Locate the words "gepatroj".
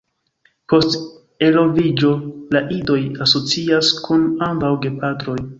4.89-5.41